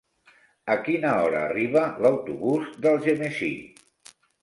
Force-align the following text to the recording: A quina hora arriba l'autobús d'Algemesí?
A 0.75 0.77
quina 0.87 1.11
hora 1.27 1.45
arriba 1.51 1.85
l'autobús 2.07 2.75
d'Algemesí? 2.87 3.55